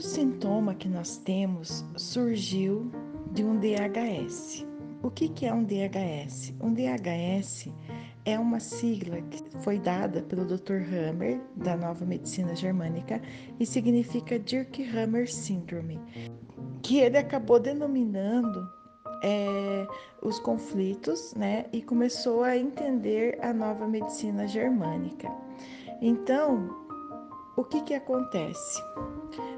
[0.00, 2.90] Todo sintoma que nós temos surgiu
[3.32, 4.66] de um DHS.
[5.02, 6.54] O que, que é um DHS?
[6.58, 7.68] Um DHS
[8.24, 10.80] é uma sigla que foi dada pelo Dr.
[10.90, 13.20] Hammer, da Nova Medicina Germânica,
[13.58, 16.00] e significa Dirk-Hammer Syndrome,
[16.82, 18.66] que ele acabou denominando
[19.22, 19.86] é,
[20.22, 25.30] os conflitos né, e começou a entender a Nova Medicina Germânica.
[26.00, 26.89] Então,
[27.56, 28.82] o que, que acontece?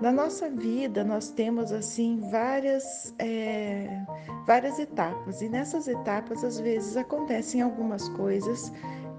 [0.00, 4.04] Na nossa vida, nós temos assim várias, é,
[4.46, 8.72] várias etapas, e nessas etapas, às vezes, acontecem algumas coisas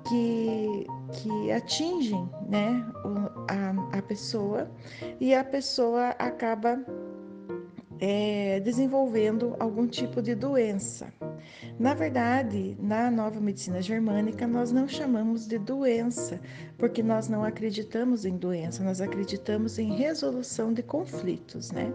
[0.08, 2.86] que, que atingem né,
[3.50, 4.70] a, a pessoa
[5.20, 6.80] e a pessoa acaba
[8.00, 11.12] é, desenvolvendo algum tipo de doença.
[11.80, 16.40] Na verdade, na nova medicina germânica, nós não chamamos de doença,
[16.78, 21.92] porque nós não acreditamos em doença, nós acreditamos em resolução de conflitos, né?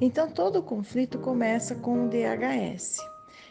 [0.00, 2.98] Então, todo conflito começa com o DHS.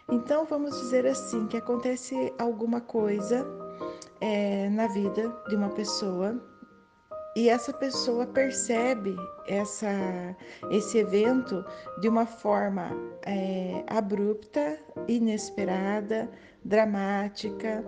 [0.10, 3.46] Então, vamos dizer assim, que acontece alguma coisa
[4.22, 6.42] é, na vida de uma pessoa
[7.38, 9.16] e essa pessoa percebe
[9.48, 10.36] essa,
[10.72, 11.64] esse evento
[12.02, 12.90] de uma forma
[13.24, 14.76] é, abrupta,
[15.08, 16.28] inesperada,
[16.66, 17.86] dramática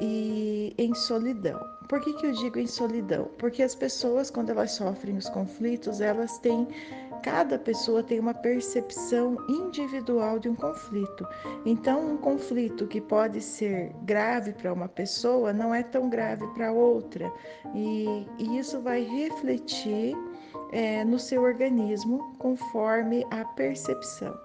[0.00, 1.60] e em solidão.
[1.88, 3.30] Por que, que eu digo em solidão?
[3.38, 6.66] Porque as pessoas, quando elas sofrem os conflitos, elas têm
[7.22, 11.26] Cada pessoa tem uma percepção individual de um conflito.
[11.64, 16.72] Então, um conflito que pode ser grave para uma pessoa não é tão grave para
[16.72, 17.32] outra,
[17.74, 20.16] e, e, isso vai refletir
[20.72, 24.38] é, no seu organismo conforme a percepção.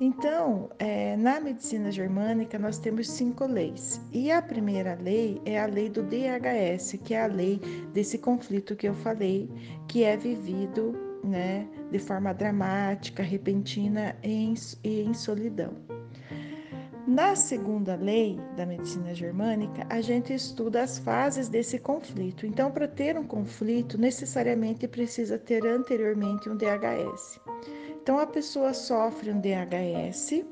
[0.00, 4.00] Então, é, na medicina germânica, nós temos cinco leis.
[4.12, 7.58] E a primeira lei é a lei do DHS, que é a lei
[7.92, 9.50] desse conflito que eu falei,
[9.88, 14.54] que é vivido né, de forma dramática, repentina e
[14.84, 15.74] em solidão.
[17.08, 22.44] Na segunda lei da medicina germânica, a gente estuda as fases desse conflito.
[22.44, 27.40] Então, para ter um conflito, necessariamente precisa ter anteriormente um DHS.
[28.02, 30.44] Então, a pessoa sofre um DHS.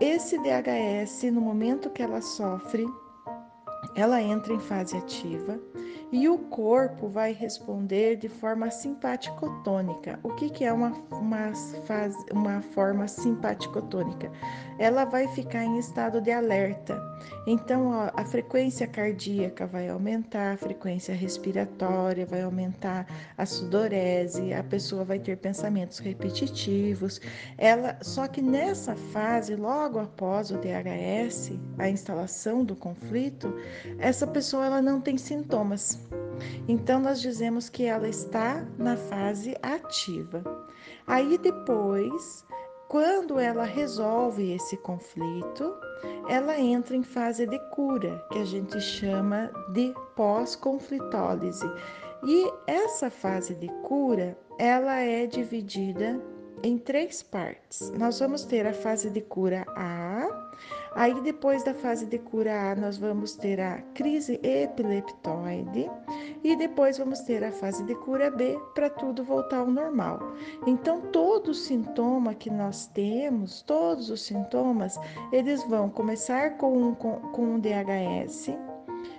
[0.00, 2.86] Esse DHS, no momento que ela sofre,
[3.94, 5.60] ela entra em fase ativa
[6.14, 10.16] e o corpo vai responder de forma simpaticotônica.
[10.22, 11.52] O que, que é uma, uma,
[11.86, 14.30] fase, uma forma simpaticotônica?
[14.78, 17.02] Ela vai ficar em estado de alerta.
[17.48, 24.62] Então, ó, a frequência cardíaca vai aumentar, a frequência respiratória vai aumentar, a sudorese, a
[24.62, 27.20] pessoa vai ter pensamentos repetitivos.
[27.58, 33.52] Ela, só que nessa fase, logo após o DHS, a instalação do conflito,
[33.98, 36.03] essa pessoa ela não tem sintomas.
[36.68, 40.42] Então, nós dizemos que ela está na fase ativa.
[41.06, 42.44] Aí depois,
[42.88, 45.74] quando ela resolve esse conflito,
[46.28, 51.66] ela entra em fase de cura, que a gente chama de pós-conflitólise.
[52.24, 56.20] E essa fase de cura, ela é dividida
[56.62, 57.90] em três partes.
[57.98, 60.33] Nós vamos ter a fase de cura A,
[60.94, 65.90] Aí, depois da fase de cura A, nós vamos ter a crise epileptoide
[66.42, 70.20] e depois vamos ter a fase de cura B para tudo voltar ao normal.
[70.66, 74.98] Então, todo sintoma que nós temos, todos os sintomas,
[75.32, 78.56] eles vão começar com, com, com um DHS,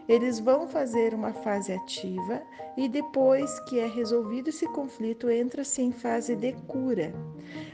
[0.07, 2.41] eles vão fazer uma fase ativa
[2.77, 7.13] e depois que é resolvido esse conflito, entra-se em fase de cura.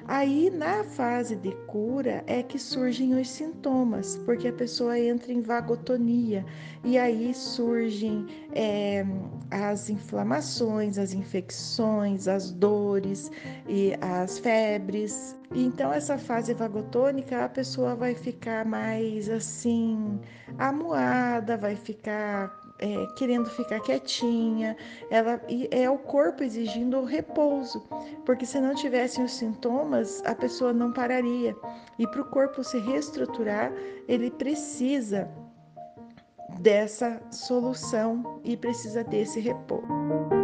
[0.07, 5.41] Aí, na fase de cura, é que surgem os sintomas, porque a pessoa entra em
[5.41, 6.45] vagotonia
[6.83, 9.05] e aí surgem é,
[9.49, 13.31] as inflamações, as infecções, as dores
[13.67, 15.35] e as febres.
[15.53, 20.19] Então, essa fase vagotônica, a pessoa vai ficar mais assim,
[20.57, 24.75] amuada, vai ficar é, querendo ficar quietinha,
[25.09, 25.39] ela
[25.69, 27.87] é o corpo exigindo o repouso,
[28.25, 31.55] porque se não tivessem os sintomas, a pessoa não pararia.
[31.99, 33.71] E para o corpo se reestruturar,
[34.07, 35.29] ele precisa
[36.59, 40.40] dessa solução e precisa desse repouso.